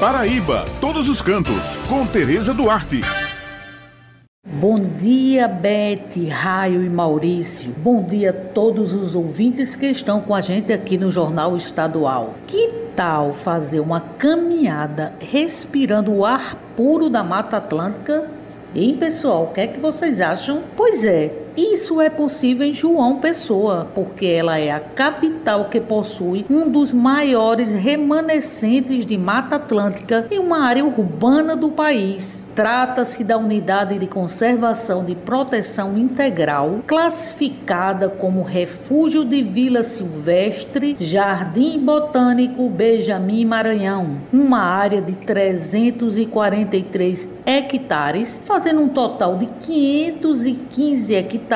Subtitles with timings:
[0.00, 3.00] Paraíba, todos os cantos, com Tereza Duarte.
[4.46, 7.74] Bom dia, Bete, Raio e Maurício.
[7.78, 12.34] Bom dia a todos os ouvintes que estão com a gente aqui no Jornal Estadual.
[12.46, 18.30] Que tal fazer uma caminhada respirando o ar puro da Mata Atlântica?
[18.76, 20.62] Hein, pessoal, o que é que vocês acham?
[20.76, 26.46] Pois é, isso é possível em João Pessoa, porque ela é a capital que possui
[26.48, 32.46] um dos maiores remanescentes de Mata Atlântica em uma área urbana do país.
[32.54, 41.78] Trata-se da Unidade de Conservação de Proteção Integral, classificada como Refúgio de Vila Silvestre, Jardim
[41.78, 51.47] Botânico Benjamin Maranhão, uma área de 343 hectares, fazendo um total de 515 hectares,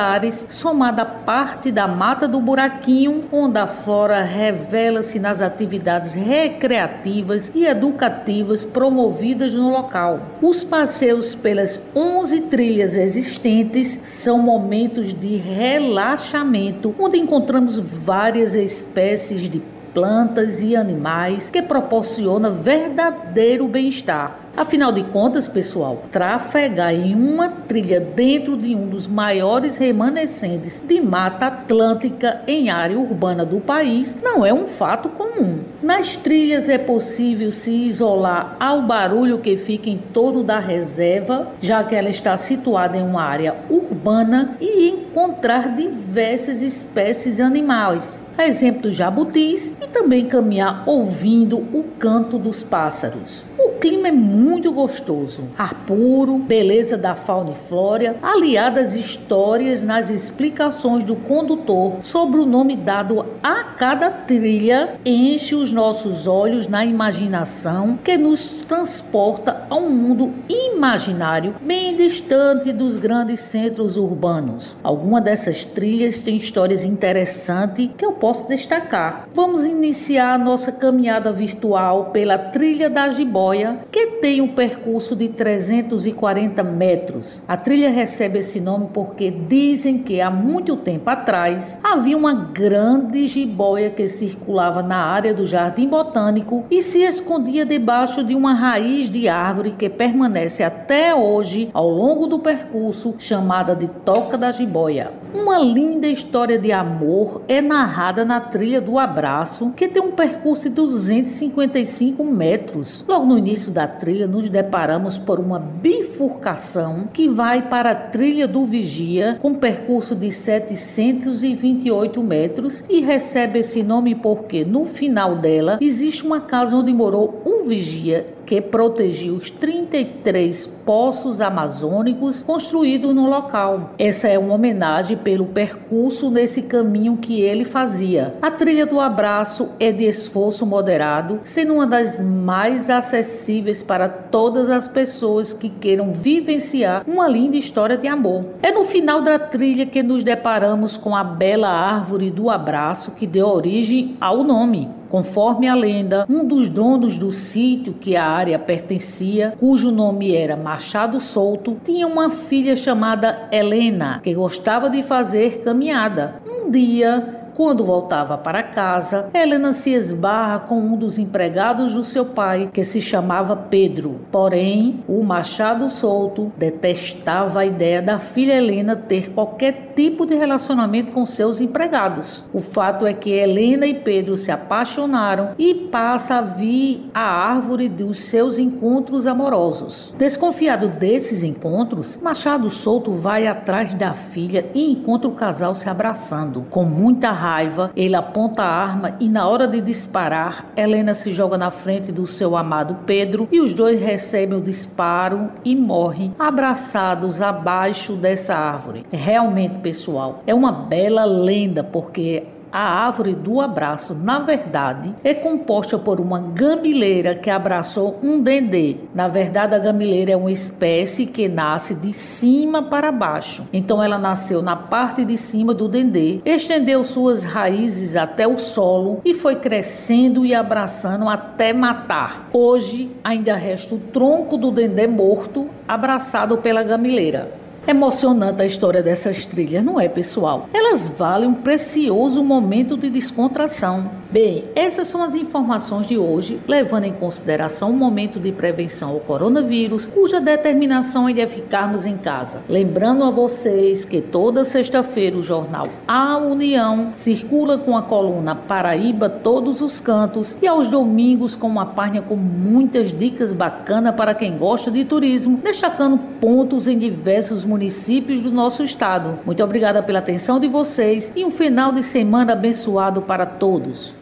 [0.49, 7.67] somada a parte da Mata do Buraquinho, onde a flora revela-se nas atividades recreativas e
[7.67, 10.21] educativas promovidas no local.
[10.41, 19.61] Os passeios pelas 11 trilhas existentes são momentos de relaxamento, onde encontramos várias espécies de
[19.93, 24.39] plantas e animais que proporcionam verdadeiro bem-estar.
[24.55, 31.01] Afinal de contas, pessoal, trafegar em uma trilha dentro de um dos maiores remanescentes de
[31.01, 35.61] Mata Atlântica em área urbana do país não é um fato comum.
[35.83, 41.83] Nas trilhas é possível se isolar ao barulho que fica em torno da reserva, já
[41.83, 48.83] que ela está situada em uma área urbana e encontrar diversas espécies animais, a exemplo
[48.83, 53.45] dos jabutis, e também caminhar ouvindo o canto dos pássaros.
[53.83, 61.03] Clima é muito gostoso, ar puro, beleza da fauna e flora, aliadas histórias nas explicações
[61.03, 67.97] do condutor sobre o nome dado a cada trilha, enche os nossos olhos na imaginação
[67.97, 74.77] que nos transporta a um mundo imaginário bem distante dos grandes centros urbanos.
[74.83, 79.27] Alguma dessas trilhas tem histórias interessantes que eu posso destacar.
[79.33, 85.31] Vamos iniciar a nossa caminhada virtual pela trilha da Jiboia que tem um percurso de
[85.31, 87.41] 340 metros.
[87.49, 93.27] A trilha recebe esse nome porque dizem que há muito tempo atrás havia uma grande
[93.27, 99.09] jiboia que circulava na área do Jardim Botânico e se escondia debaixo de uma raiz
[99.09, 105.13] de árvore que permanece até hoje ao longo do percurso, chamada de Toca da Jiboia.
[105.35, 110.69] Uma linda história de amor é narrada na trilha do Abraço, que tem um percurso
[110.69, 113.03] de 255 metros.
[113.09, 118.47] Logo no início da trilha, nos deparamos por uma bifurcação que vai para a trilha
[118.47, 125.79] do Vigia, com percurso de 728 metros e recebe esse nome porque no final dela
[125.81, 133.27] existe uma casa onde morou um vigia que protegia os 33 poços amazônicos construídos no
[133.27, 133.93] local.
[133.99, 138.35] Essa é uma homenagem pelo percurso nesse caminho que ele fazia.
[138.43, 144.69] A trilha do abraço é de esforço moderado, sendo uma das mais acessíveis para todas
[144.69, 148.45] as pessoas que queiram vivenciar uma linda história de amor.
[148.63, 153.27] É no final da trilha que nos deparamos com a bela árvore do abraço que
[153.27, 155.01] deu origem ao nome.
[155.13, 160.57] Conforme a lenda, um dos donos do sítio que a área pertencia, cujo nome era
[160.57, 166.41] Machado Souto, tinha uma filha chamada Helena, que gostava de fazer caminhada.
[166.49, 172.25] Um dia, quando voltava para casa, Helena se esbarra com um dos empregados do seu
[172.25, 174.21] pai, que se chamava Pedro.
[174.31, 181.13] Porém, o Machado Solto detestava a ideia da filha Helena ter qualquer tipo de relacionamento
[181.13, 182.45] com seus empregados.
[182.53, 187.89] O fato é que Helena e Pedro se apaixonaram e passa a vir a árvore
[187.89, 190.15] dos seus encontros amorosos.
[190.17, 196.65] Desconfiado desses encontros, Machado Solto vai atrás da filha e encontra o casal se abraçando.
[196.71, 201.59] Com muita raiva, ele aponta a arma e, na hora de disparar, Helena se joga
[201.59, 207.43] na frente do seu amado Pedro e os dois recebem o disparo e morrem abraçados
[207.43, 209.05] abaixo dessa árvore.
[209.11, 215.99] Realmente, pessoal, é uma bela lenda porque a árvore do abraço, na verdade, é composta
[215.99, 218.97] por uma gamileira que abraçou um dendê.
[219.15, 223.69] Na verdade, a gamileira é uma espécie que nasce de cima para baixo.
[223.73, 229.21] Então, ela nasceu na parte de cima do dendê, estendeu suas raízes até o solo
[229.25, 232.49] e foi crescendo e abraçando até matar.
[232.53, 237.62] Hoje, ainda resta o tronco do dendê morto abraçado pela gamileira.
[237.87, 240.69] Emocionante a história dessas trilhas, não é, pessoal?
[240.73, 244.09] Elas valem um precioso momento de descontração.
[244.31, 249.21] Bem, essas são as informações de hoje, levando em consideração o momento de prevenção ao
[249.21, 252.61] coronavírus, cuja determinação é de ficarmos em casa.
[252.69, 259.29] Lembrando a vocês que toda sexta-feira o jornal A União circula com a coluna Paraíba
[259.29, 264.57] Todos os Cantos e aos domingos com uma página com muitas dicas bacanas para quem
[264.57, 269.39] gosta de turismo, destacando pontos em diversos municípios do nosso estado.
[269.47, 274.22] Muito obrigada pela atenção de vocês e um final de semana abençoado para todos.